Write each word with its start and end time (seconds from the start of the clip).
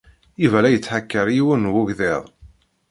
Yuba 0.41 0.59
la 0.63 0.69
yettḥakaṛ 0.73 1.27
yiwen 1.35 1.63
n 1.67 1.71
wegḍiḍ. 1.73 2.23